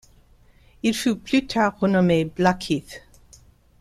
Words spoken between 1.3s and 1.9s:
tard